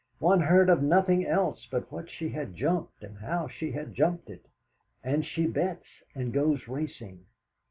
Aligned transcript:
One 0.17 0.39
heard 0.41 0.67
of 0.67 0.81
nothing 0.81 1.27
else 1.27 1.67
but 1.69 1.91
what 1.91 2.09
she 2.09 2.29
had 2.29 2.55
jumped 2.55 3.03
and 3.03 3.19
how 3.19 3.47
she 3.47 3.73
had 3.73 3.93
jumped 3.93 4.31
it; 4.31 4.47
and 5.03 5.23
she 5.23 5.45
bets 5.45 5.85
and 6.15 6.33
goes 6.33 6.67
racing. 6.67 7.25